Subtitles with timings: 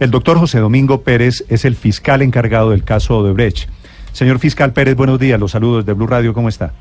[0.00, 3.68] El doctor José Domingo Pérez es el fiscal encargado del caso de Brecht.
[4.12, 5.38] Señor fiscal Pérez, buenos días.
[5.38, 6.32] Los saludos de Blue Radio.
[6.32, 6.72] ¿Cómo está?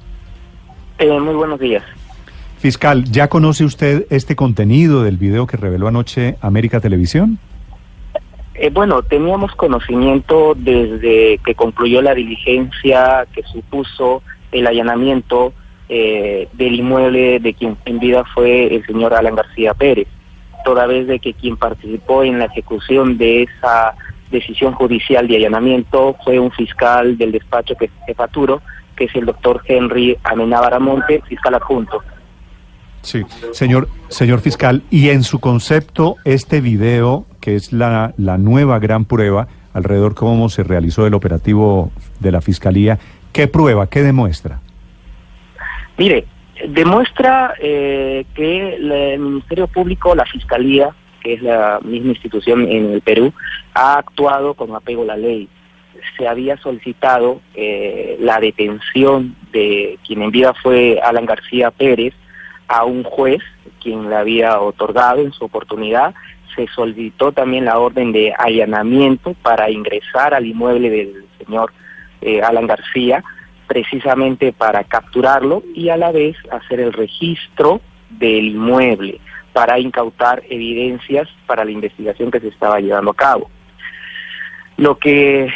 [0.97, 1.83] Eh, muy buenos días.
[2.59, 7.37] Fiscal, ¿ya conoce usted este contenido del video que reveló anoche América Televisión?
[8.55, 15.51] Eh, bueno, teníamos conocimiento desde que concluyó la diligencia que supuso el allanamiento
[15.89, 20.07] eh, del inmueble de quien en vida fue el señor Alan García Pérez,
[20.63, 23.95] toda vez de que quien participó en la ejecución de esa
[24.31, 28.61] decisión judicial de allanamiento fue un fiscal del despacho que es Faturo,
[28.95, 32.03] que es el doctor Henry Amenábara-Monte, fiscal adjunto.
[33.01, 38.77] Sí, señor, señor fiscal, y en su concepto, este video, que es la, la nueva
[38.79, 42.99] gran prueba alrededor cómo se realizó el operativo de la fiscalía,
[43.31, 44.59] ¿qué prueba, qué demuestra?
[45.97, 46.25] Mire,
[46.67, 53.01] demuestra eh, que el Ministerio Público, la Fiscalía, que es la misma institución en el
[53.01, 53.33] Perú,
[53.73, 55.47] ha actuado con apego a la ley.
[56.17, 62.13] Se había solicitado eh, la detención de quien en vida fue Alan García Pérez,
[62.67, 63.41] a un juez
[63.81, 66.13] quien la había otorgado en su oportunidad.
[66.55, 71.71] Se solicitó también la orden de allanamiento para ingresar al inmueble del señor
[72.21, 73.23] eh, Alan García,
[73.69, 79.21] precisamente para capturarlo y a la vez hacer el registro del inmueble
[79.53, 83.49] para incautar evidencias para la investigación que se estaba llevando a cabo.
[84.77, 85.53] Lo que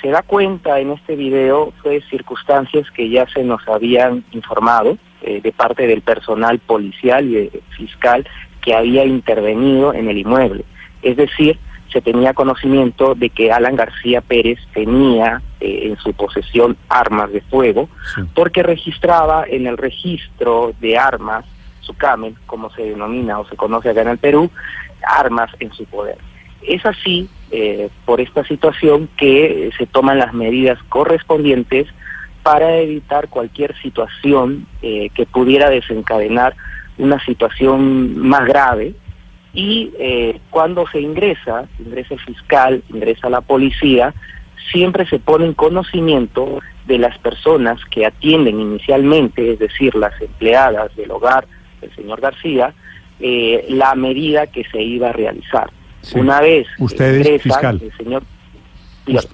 [0.00, 5.40] se da cuenta en este video fue circunstancias que ya se nos habían informado eh,
[5.42, 8.24] de parte del personal policial y fiscal
[8.60, 10.64] que había intervenido en el inmueble.
[11.02, 11.58] Es decir,
[11.92, 17.40] se tenía conocimiento de que Alan García Pérez tenía eh, en su posesión armas de
[17.42, 17.88] fuego,
[18.34, 21.44] porque registraba en el registro de armas,
[21.80, 24.50] su CAMEN, como se denomina o se conoce acá en el Perú,
[25.02, 26.18] armas en su poder.
[26.62, 31.86] Es así, eh, por esta situación, que se toman las medidas correspondientes
[32.42, 36.54] para evitar cualquier situación eh, que pudiera desencadenar
[36.98, 38.94] una situación más grave
[39.54, 44.14] y eh, cuando se ingresa, ingresa el fiscal, ingresa la policía,
[44.70, 50.94] siempre se pone en conocimiento de las personas que atienden inicialmente, es decir, las empleadas
[50.96, 51.46] del hogar
[51.80, 52.74] del señor García,
[53.20, 55.70] eh, la medida que se iba a realizar.
[56.14, 58.22] Una vez ustedes, ingresa, el señor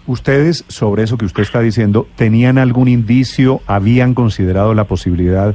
[0.07, 5.55] Ustedes, sobre eso que usted está diciendo, ¿tenían algún indicio, habían considerado la posibilidad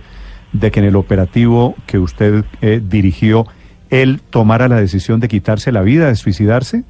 [0.51, 3.45] de que en el operativo que usted eh, dirigió,
[3.89, 6.83] él tomara la decisión de quitarse la vida, de suicidarse?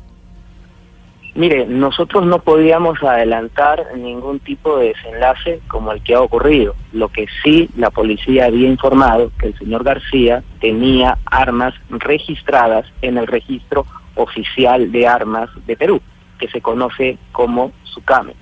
[1.35, 6.75] Mire, nosotros no podíamos adelantar ningún tipo de desenlace como el que ha ocurrido.
[6.91, 13.17] Lo que sí la policía había informado que el señor García tenía armas registradas en
[13.17, 16.01] el registro oficial de armas de Perú
[16.39, 18.33] que se conoce como SUCAME.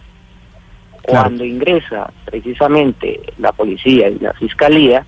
[1.04, 5.06] Cuando ingresa precisamente la policía y la fiscalía,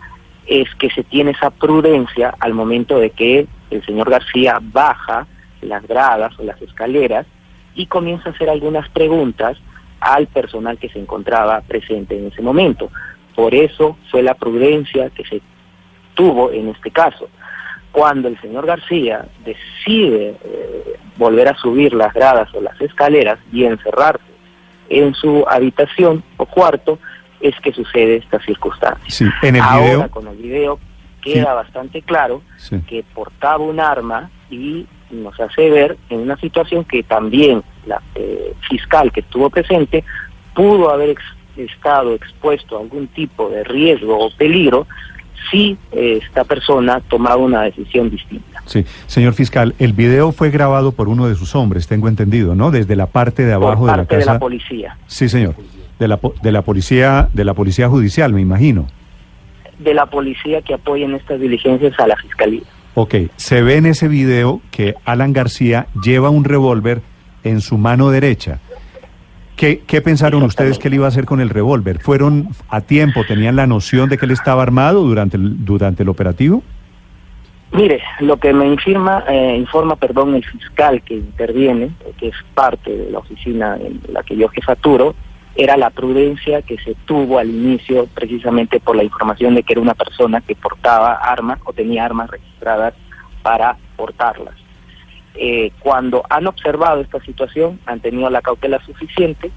[0.50, 5.28] es que se tiene esa prudencia al momento de que el señor García baja
[5.62, 7.28] las gradas o las escaleras
[7.76, 9.58] y comienza a hacer algunas preguntas
[10.00, 12.90] al personal que se encontraba presente en ese momento.
[13.36, 15.42] Por eso fue la prudencia que se
[16.16, 17.30] tuvo en este caso.
[17.92, 23.66] Cuando el señor García decide eh, volver a subir las gradas o las escaleras y
[23.66, 24.24] encerrarse
[24.90, 26.98] en su habitación o cuarto,
[27.42, 29.04] es que sucede esta circunstancia.
[29.08, 30.80] Sí, en el Ahora con el video
[31.22, 32.42] queda bastante claro
[32.88, 38.54] que portaba un arma y nos hace ver en una situación que también la eh,
[38.70, 40.04] fiscal que estuvo presente
[40.54, 41.16] pudo haber
[41.58, 44.88] estado expuesto a algún tipo de riesgo o peligro
[45.52, 48.62] si eh, esta persona tomaba una decisión distinta.
[48.66, 52.72] Sí, señor fiscal, el video fue grabado por uno de sus hombres, tengo entendido, ¿no?
[52.72, 54.20] Desde la parte de abajo de la casa.
[54.20, 54.98] de la policía.
[55.08, 55.56] Sí, señor.
[56.00, 58.88] De la, de la policía, de la policía judicial, me imagino.
[59.80, 62.64] De la policía que apoya en estas diligencias a la fiscalía.
[62.96, 67.02] Ok, se ve en ese video que Alan García lleva un revólver
[67.44, 68.60] en su mano derecha.
[69.56, 72.00] ¿Qué, qué pensaron ustedes que él iba a hacer con el revólver?
[72.00, 73.26] ¿Fueron a tiempo?
[73.28, 76.64] ¿Tenían la noción de que él estaba armado durante el, durante el operativo?
[77.74, 82.90] Mire, lo que me informa, eh, informa, perdón, el fiscal que interviene, que es parte
[82.90, 85.14] de la oficina en la que yo jefaturo,
[85.56, 89.82] era la prudencia que se tuvo al inicio precisamente por la información de que era
[89.82, 92.94] una persona que portaba armas o tenía armas registradas
[93.42, 94.56] para portarlas.
[95.36, 99.52] Eh, cuando han observado esta situación, han tenido la cautela suficiente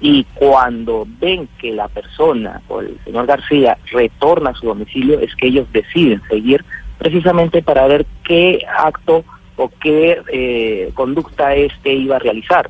[0.00, 5.34] y cuando ven que la persona o el señor García retorna a su domicilio, es
[5.36, 6.64] que ellos deciden seguir
[6.98, 9.24] precisamente para ver qué acto
[9.56, 12.68] o qué eh, conducta este iba a realizar.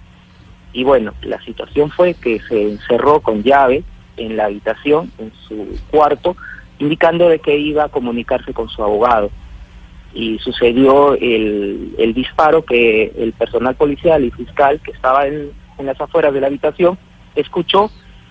[0.72, 3.84] Y bueno, la situación fue que se encerró con llave
[4.16, 6.36] en la habitación, en su cuarto,
[6.78, 9.30] indicando de que iba a comunicarse con su abogado.
[10.14, 15.50] Y sucedió el, el disparo que el personal policial y fiscal que estaba en,
[15.82, 16.96] las afueras de la habitación
[17.34, 17.90] escuchó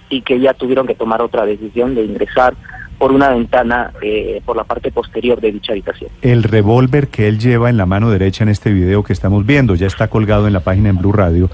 [0.10, 2.54] y que ya tuvieron que tomar otra decisión de ingresar
[2.98, 6.12] por una ventana eh, por la parte posterior de dicha habitación.
[6.22, 9.76] El revólver que él lleva en la mano derecha en este video que estamos viendo,
[9.76, 11.50] ya está colgado en la página en Blue Radio,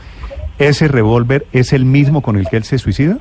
[0.59, 3.17] ¿ese revólver es el mismo con el que él se suicida?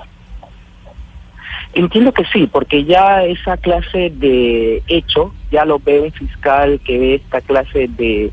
[1.74, 6.98] Entiendo que sí, porque ya esa clase de hecho, ya lo ve un fiscal que
[6.98, 8.32] ve esta clase de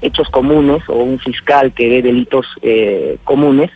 [0.00, 3.70] hechos comunes o un fiscal que ve delitos eh, comunes,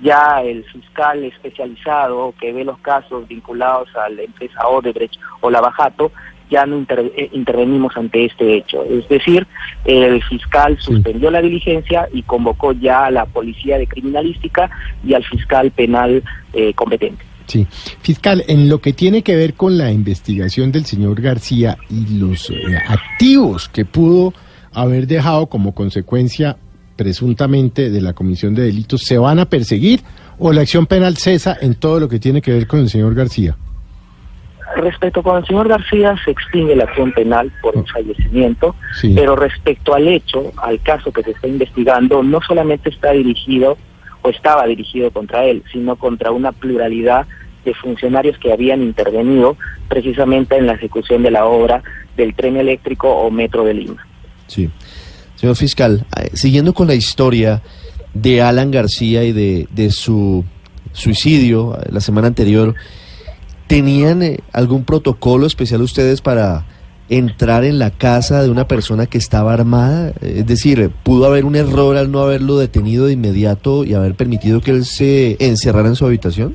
[0.00, 5.60] ya el fiscal especializado que ve los casos vinculados a la empresa Odebrecht o la
[5.60, 6.10] Bajato,
[6.52, 8.84] ya no eh, intervenimos ante este hecho.
[8.84, 9.46] Es decir,
[9.84, 14.70] el fiscal suspendió la diligencia y convocó ya a la policía de criminalística
[15.04, 16.22] y al fiscal penal
[16.52, 17.24] eh, competente.
[17.46, 17.66] Sí,
[18.02, 22.50] fiscal, en lo que tiene que ver con la investigación del señor García y los
[22.50, 22.54] eh,
[22.86, 24.32] activos que pudo
[24.72, 26.56] haber dejado como consecuencia
[26.96, 30.02] presuntamente de la comisión de delitos se van a perseguir
[30.38, 33.14] o la acción penal cesa en todo lo que tiene que ver con el señor
[33.14, 33.56] García?
[34.76, 38.74] Respecto con el señor García se extingue la acción penal por un fallecimiento,
[39.14, 43.76] pero respecto al hecho, al caso que se está investigando, no solamente está dirigido
[44.22, 47.26] o estaba dirigido contra él, sino contra una pluralidad
[47.64, 49.56] de funcionarios que habían intervenido
[49.88, 51.82] precisamente en la ejecución de la obra
[52.16, 54.06] del tren eléctrico o metro de Lima.
[54.46, 54.70] Sí.
[55.36, 57.62] Señor fiscal, eh, siguiendo con la historia
[58.14, 60.44] de Alan García y de, de su
[60.92, 62.74] suicidio eh, la semana anterior,
[63.72, 66.66] ¿tenían eh, algún protocolo especial ustedes para
[67.08, 70.12] entrar en la casa de una persona que estaba armada?
[70.20, 74.60] Es decir, ¿pudo haber un error al no haberlo detenido de inmediato y haber permitido
[74.60, 76.54] que él se encerrara en su habitación?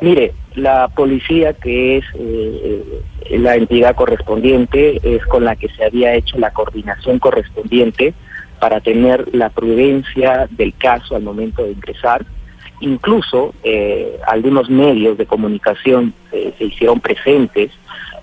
[0.00, 2.84] Mire, la policía, que es eh,
[3.30, 8.14] la entidad correspondiente, es con la que se había hecho la coordinación correspondiente
[8.60, 12.24] para tener la prudencia del caso al momento de ingresar.
[12.80, 17.70] Incluso eh, algunos medios de comunicación eh, se hicieron presentes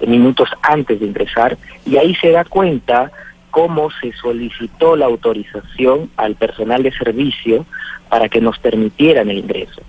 [0.06, 3.12] minutos antes de ingresar y ahí se da cuenta
[3.52, 7.66] cómo se solicitó la autorización al personal de servicio
[8.10, 9.82] para que nos permitieran el ingreso.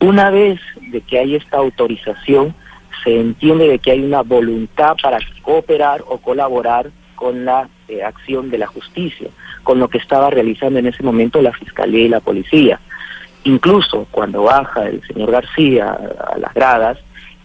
[0.00, 2.54] Una vez de que hay esta autorización,
[3.04, 8.50] se entiende de que hay una voluntad para cooperar o colaborar con la eh, acción
[8.50, 9.28] de la justicia,
[9.62, 12.80] con lo que estaba realizando en ese momento la Fiscalía y la Policía.
[13.44, 15.98] Incluso cuando baja el señor García
[16.32, 16.98] a las gradas,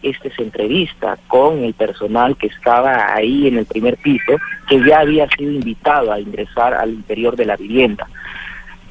[0.03, 4.33] este se entrevista con el personal que estaba ahí en el primer piso,
[4.67, 8.07] que ya había sido invitado a ingresar al interior de la vivienda.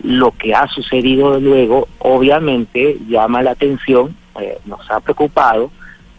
[0.03, 5.71] Lo que ha sucedido luego, obviamente, llama la atención, eh, nos ha preocupado,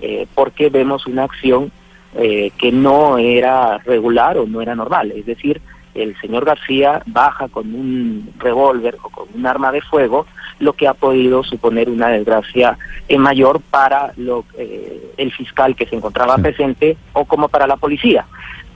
[0.01, 1.71] eh, porque vemos una acción
[2.15, 5.11] eh, que no era regular o no era normal.
[5.11, 5.61] Es decir,
[5.95, 10.25] el señor García baja con un revólver o con un arma de fuego,
[10.59, 12.77] lo que ha podido suponer una desgracia
[13.17, 18.25] mayor para lo, el fiscal que se encontraba presente o como para la policía.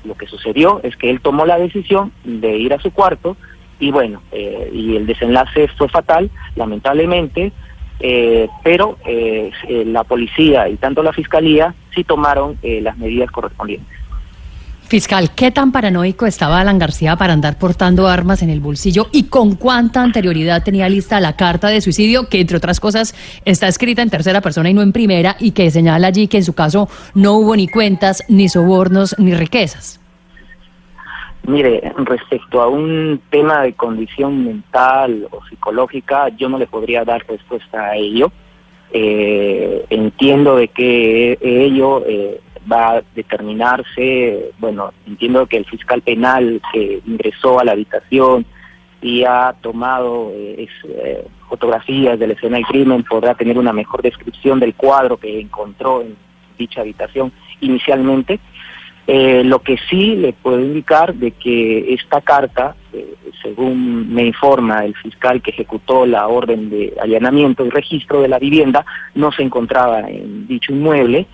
[0.03, 3.35] Lo que sucedió es que él tomó la decisión de ir a su cuarto,
[3.79, 7.51] y bueno, eh, y el desenlace fue fatal, lamentablemente,
[8.01, 9.51] eh, pero eh,
[9.85, 13.98] la policía y tanto la fiscalía sí tomaron las medidas correspondientes.
[14.89, 19.25] Fiscal, ¿qué tan paranoico estaba Alan García para andar portando armas en el bolsillo y
[19.25, 23.13] con cuánta anterioridad tenía lista la carta de suicidio, que entre otras cosas
[23.45, 26.43] está escrita en tercera persona y no en primera, y que señala allí que en
[26.43, 30.01] su caso no hubo ni cuentas, ni sobornos, ni riquezas?
[31.43, 37.23] Mire, respecto a un tema de condición mental o psicológica, yo no le podría dar
[37.27, 38.31] respuesta a ello.
[38.91, 46.61] Eh, entiendo de que ello eh, va a determinarse, bueno, entiendo que el fiscal penal
[46.73, 48.45] que ingresó a la habitación
[49.01, 50.67] y ha tomado eh,
[51.47, 56.01] fotografías de la escena del crimen podrá tener una mejor descripción del cuadro que encontró
[56.01, 56.15] en
[56.57, 58.39] dicha habitación inicialmente
[59.11, 64.85] Eh, lo que sí le puedo indicar de que esta carta, eh, según me informa
[64.85, 68.85] el fiscal que ejecutó la orden de allanamiento y registro de la vivienda,
[69.15, 71.25] no se encontraba en dicho inmueble.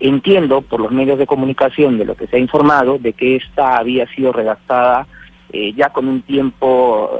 [0.00, 3.78] Entiendo por los medios de comunicación de lo que se ha informado de que esta
[3.78, 5.06] había sido redactada
[5.52, 7.10] eh, ya con un tiempo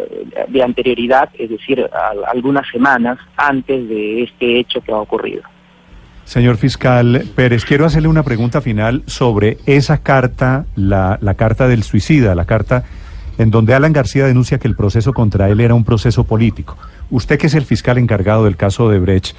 [0.48, 1.88] de anterioridad, es decir,
[2.30, 5.42] algunas semanas antes de este hecho que ha ocurrido.
[6.24, 11.84] Señor fiscal Pérez, quiero hacerle una pregunta final sobre esa carta, la, la, carta del
[11.84, 12.84] suicida, la carta
[13.38, 16.76] en donde Alan García denuncia que el proceso contra él era un proceso político.
[17.10, 19.34] Usted que es el fiscal encargado del caso de Brecht,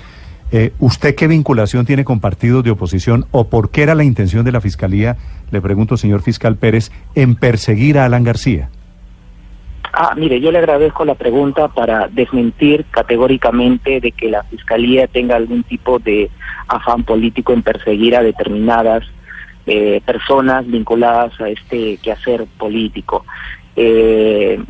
[0.52, 4.46] eh, ¿usted qué vinculación tiene con partidos de oposición o por qué era la intención
[4.46, 5.18] de la fiscalía,
[5.52, 8.70] le pregunto, señor fiscal Pérez, en perseguir a Alan García?
[9.94, 15.36] Ah, mire, yo le agradezco la pregunta para desmentir categóricamente de que la Fiscalía tenga
[15.36, 16.30] algún tipo de
[16.68, 19.04] afán político en perseguir a determinadas
[19.66, 23.26] eh, personas vinculadas a este quehacer político.
[23.82, 24.62] Eh,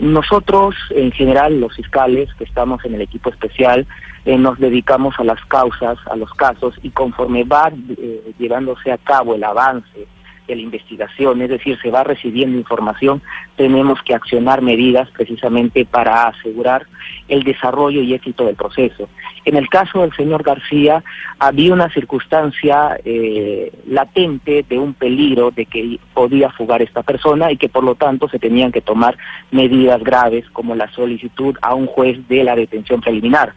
[0.00, 3.86] nosotros, en general, los fiscales que estamos en el equipo especial,
[4.24, 8.96] eh, nos dedicamos a las causas, a los casos, y conforme va eh, llevándose a
[8.96, 10.06] cabo el avance
[10.46, 13.22] de la investigación, es decir, se va recibiendo información,
[13.56, 16.86] tenemos que accionar medidas precisamente para asegurar
[17.28, 19.08] el desarrollo y éxito del proceso.
[19.44, 21.02] En el caso del señor García,
[21.38, 27.56] había una circunstancia eh, latente de un peligro de que podía fugar esta persona y
[27.56, 29.16] que por lo tanto se tenían que tomar
[29.50, 33.54] medidas graves como la solicitud a un juez de la detención preliminar.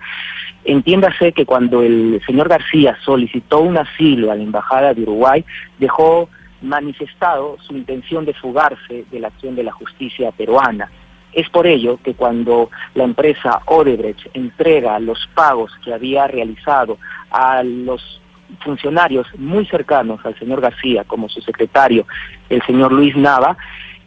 [0.64, 5.46] Entiéndase que cuando el señor García solicitó un asilo a la Embajada de Uruguay,
[5.78, 6.28] dejó
[6.62, 10.90] manifestado su intención de fugarse de la acción de la justicia peruana.
[11.34, 16.98] Es por ello que cuando la empresa Odebrecht entrega los pagos que había realizado
[17.30, 18.22] a los
[18.64, 22.06] funcionarios muy cercanos al señor García, como su secretario,
[22.50, 23.58] el señor Luis Nava,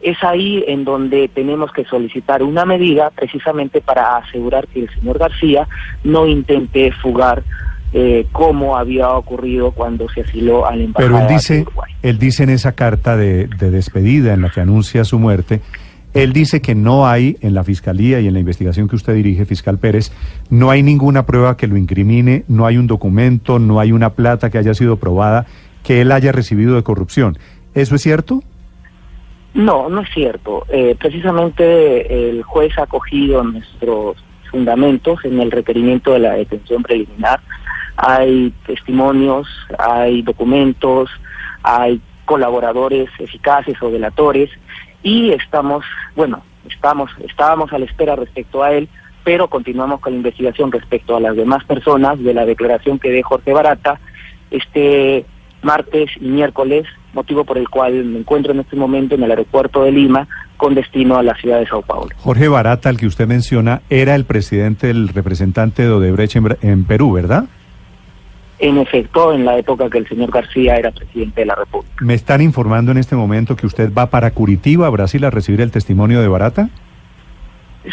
[0.01, 5.19] es ahí en donde tenemos que solicitar una medida precisamente para asegurar que el señor
[5.19, 5.67] García
[6.03, 7.43] no intente fugar
[7.93, 11.65] eh, como había ocurrido cuando se asiló al embajada Pero él dice,
[12.03, 15.61] él dice en esa carta de, de, despedida en la que anuncia su muerte,
[16.13, 19.45] él dice que no hay en la fiscalía y en la investigación que usted dirige,
[19.45, 20.11] fiscal Pérez,
[20.49, 24.49] no hay ninguna prueba que lo incrimine, no hay un documento, no hay una plata
[24.49, 25.45] que haya sido probada
[25.83, 27.37] que él haya recibido de corrupción.
[27.73, 28.43] ¿Eso es cierto?
[29.53, 30.65] No, no es cierto.
[30.69, 34.17] Eh, precisamente el juez ha acogido nuestros
[34.51, 37.39] fundamentos en el requerimiento de la detención preliminar
[38.01, 41.09] hay testimonios, hay documentos,
[41.63, 44.49] hay colaboradores eficaces o delatores
[45.03, 45.83] y estamos,
[46.15, 48.87] bueno, estamos, estábamos a la espera respecto a él,
[49.25, 53.21] pero continuamos con la investigación respecto a las demás personas de la declaración que dé
[53.21, 53.99] Jorge Barata
[54.49, 55.25] este
[55.61, 59.83] martes y miércoles, motivo por el cual me encuentro en este momento en el aeropuerto
[59.83, 60.25] de Lima
[60.55, 62.15] con destino a la ciudad de Sao Paulo.
[62.15, 66.85] Jorge Barata, el que usted menciona, era el presidente, el representante de Odebrecht en, en
[66.85, 67.45] Perú, ¿verdad?
[68.59, 71.95] En efecto en la época que el señor García era presidente de la República.
[72.01, 75.71] ¿Me están informando en este momento que usted va para Curitiba, Brasil, a recibir el
[75.71, 76.69] testimonio de Barata?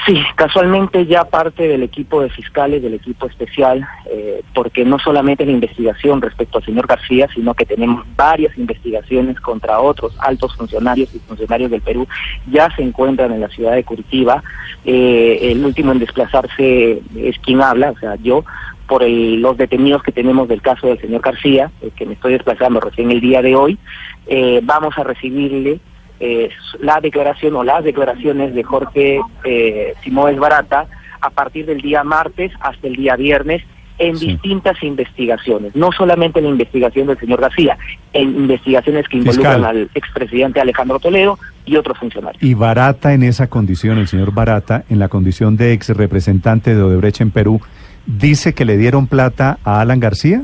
[0.04, 5.46] Sí, casualmente ya parte del equipo de fiscales, del equipo especial, eh, porque no solamente
[5.46, 11.14] la investigación respecto al señor García, sino que tenemos varias investigaciones contra otros altos funcionarios
[11.14, 12.08] y funcionarios del Perú,
[12.50, 14.42] ya se encuentran en la ciudad de Curitiba.
[14.85, 18.44] Eh, el último en desplazarse es quien habla, o sea, yo,
[18.88, 22.33] por el, los detenidos que tenemos del caso del señor García, eh, que me estoy
[22.35, 23.78] desplazando recién el día de hoy,
[24.26, 25.81] eh, vamos a recibirle
[26.19, 26.49] eh,
[26.81, 30.87] la declaración o las declaraciones de Jorge eh, Simóes Barata
[31.21, 33.62] a partir del día martes hasta el día viernes
[33.99, 37.78] en distintas investigaciones, no solamente en la investigación del señor García,
[38.12, 42.43] en investigaciones que involucran al expresidente Alejandro Toledo y otros funcionarios.
[42.43, 46.83] Y Barata en esa condición, el señor Barata, en la condición de ex representante de
[46.83, 47.61] Odebrecht en Perú,
[48.06, 50.42] dice que le dieron plata a Alan García?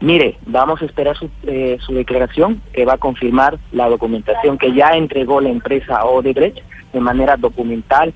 [0.00, 4.72] Mire, vamos a esperar su, eh, su declaración que va a confirmar la documentación que
[4.72, 6.58] ya entregó la empresa Odebrecht
[6.92, 8.12] de manera documental,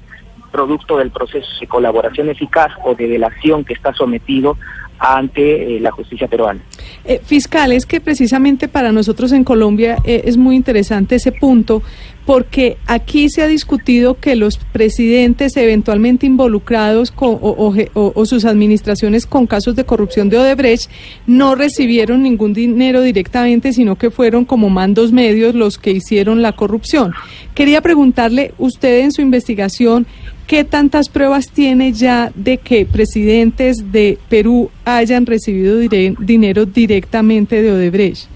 [0.51, 4.57] producto del proceso de colaboración eficaz o de delación que está sometido
[4.99, 6.61] ante eh, la justicia peruana.
[7.05, 11.83] Eh, fiscal, es que precisamente para nosotros en Colombia eh, es muy interesante ese punto,
[12.25, 19.47] porque aquí se ha discutido que los presidentes eventualmente involucrados o, o, sus administraciones con
[19.47, 20.91] casos de corrupción de Odebrecht
[21.29, 26.53] no recibieron ningún dinero directamente, sino que fueron como mandos medios los que hicieron la
[26.53, 27.13] corrupción.
[27.55, 30.09] Quería preguntarle, usted en su investigación,
[30.47, 37.73] ¿Qué tantas pruebas tiene ya de que presidentes de Perú hayan recibido dinero directamente de
[37.73, 38.29] Odebrecht?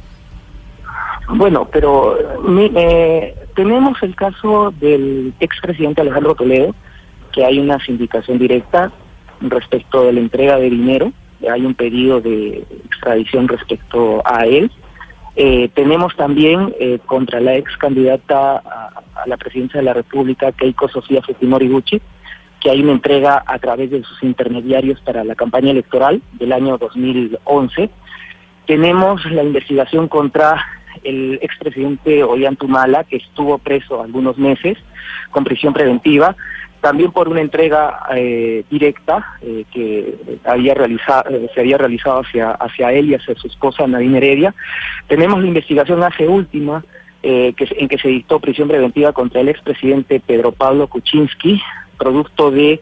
[1.28, 2.16] Bueno, pero
[2.76, 6.74] eh, tenemos el caso del expresidente Alejandro Toledo,
[7.32, 8.90] que hay una sindicación directa
[9.40, 11.12] respecto de la entrega de dinero,
[11.48, 14.70] hay un pedido de extradición respecto a él.
[15.36, 20.88] Eh, tenemos también eh, contra la ex candidata a, la presidencia de la República, Keiko
[20.88, 22.00] Sofía Fujimori Gucci,
[22.60, 26.78] que hay una entrega a través de sus intermediarios para la campaña electoral del año
[26.78, 27.90] 2011.
[28.66, 30.64] Tenemos la investigación contra
[31.04, 34.76] el expresidente Ollantumala, que estuvo preso algunos meses
[35.30, 36.36] con prisión preventiva,
[36.80, 42.92] también por una entrega eh, directa eh, que había realizado, se había realizado hacia, hacia
[42.92, 44.54] él y hacia su esposa Nadine Heredia.
[45.06, 46.84] Tenemos la investigación hace última
[47.22, 51.60] eh, que, en que se dictó prisión preventiva contra el expresidente Pedro Pablo Kuczynski,
[51.98, 52.80] producto de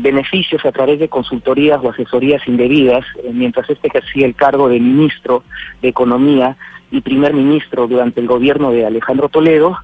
[0.00, 5.44] beneficios a través de consultorías o asesorías indebidas, mientras este ejercía el cargo de ministro
[5.82, 6.56] de Economía
[6.90, 9.76] y primer ministro durante el gobierno de Alejandro Toledo.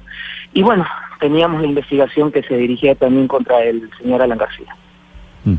[0.53, 0.87] Y bueno,
[1.19, 4.75] teníamos la investigación que se dirigía también contra el señor Alan García.
[5.45, 5.55] Mm.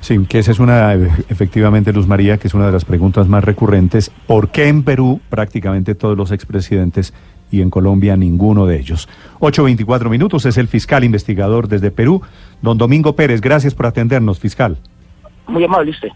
[0.00, 3.44] Sí, que esa es una, efectivamente, Luz María, que es una de las preguntas más
[3.44, 4.10] recurrentes.
[4.26, 7.14] ¿Por qué en Perú prácticamente todos los expresidentes
[7.50, 9.08] y en Colombia ninguno de ellos?
[9.38, 12.22] 8.24 minutos, es el fiscal investigador desde Perú,
[12.60, 13.40] don Domingo Pérez.
[13.40, 14.78] Gracias por atendernos, fiscal.
[15.46, 16.10] Muy amable usted.